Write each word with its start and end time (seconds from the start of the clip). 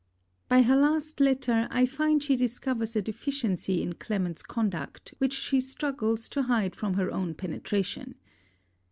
By 0.49 0.63
her 0.63 0.75
last 0.75 1.19
letter, 1.19 1.67
I 1.69 1.85
find 1.85 2.23
she 2.23 2.35
discovers 2.35 2.95
a 2.95 3.03
deficiency 3.03 3.83
in 3.83 3.93
Clement's 3.93 4.41
conduct 4.41 5.13
which 5.19 5.33
she 5.33 5.61
struggles 5.61 6.27
to 6.29 6.41
hide 6.41 6.75
from 6.75 6.95
her 6.95 7.11
own 7.11 7.35
penetration. 7.35 8.15